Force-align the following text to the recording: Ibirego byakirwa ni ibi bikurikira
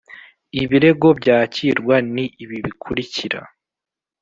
Ibirego 0.61 1.07
byakirwa 1.19 1.95
ni 2.13 2.25
ibi 2.43 2.57
bikurikira 2.65 3.39